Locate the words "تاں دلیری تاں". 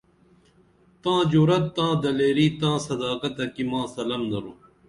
1.75-2.75